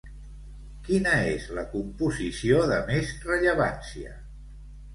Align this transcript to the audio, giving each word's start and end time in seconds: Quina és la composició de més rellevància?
Quina 0.87 1.11
és 1.33 1.45
la 1.59 1.65
composició 1.75 2.63
de 2.73 2.81
més 2.89 3.15
rellevància? 3.29 4.19